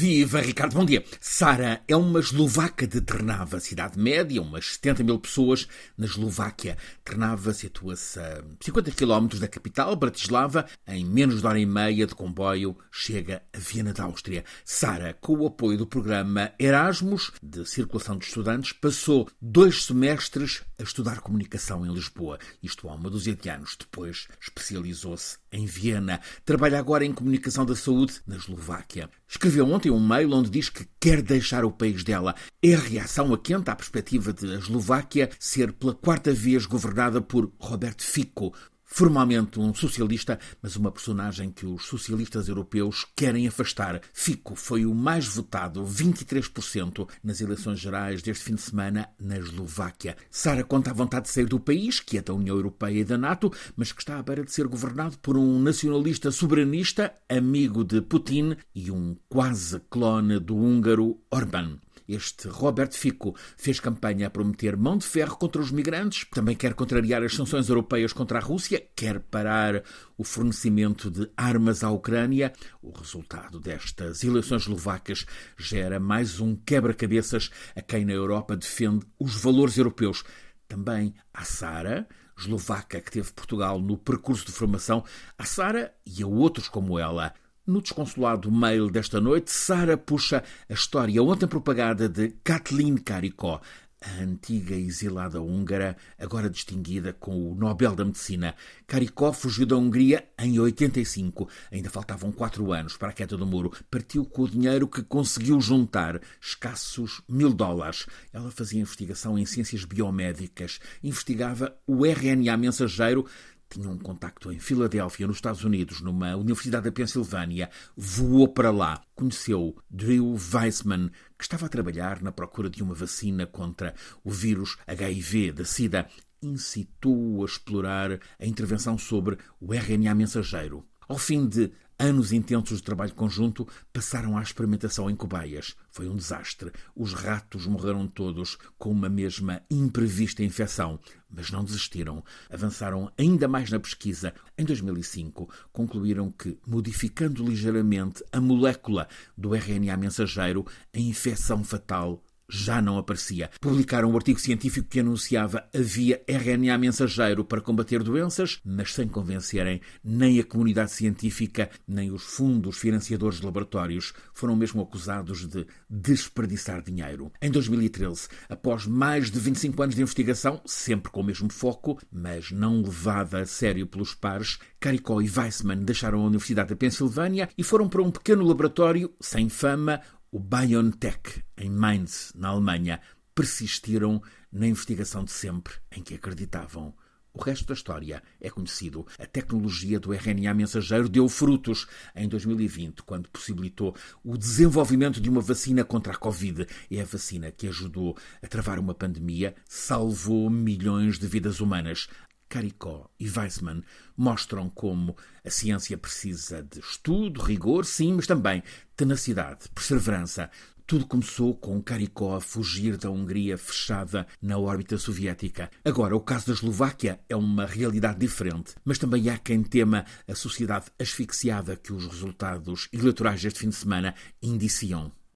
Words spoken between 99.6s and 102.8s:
da Hungria em 85. Ainda faltavam quatro